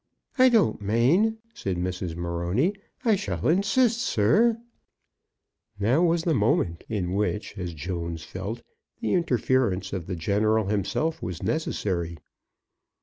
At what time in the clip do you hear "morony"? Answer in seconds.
2.15-2.73